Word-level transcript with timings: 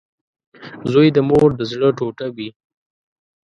•زوی 0.91 1.07
د 1.13 1.17
مور 1.29 1.49
د 1.59 1.61
زړۀ 1.71 1.89
ټوټه 1.97 2.27
وي. 2.35 2.49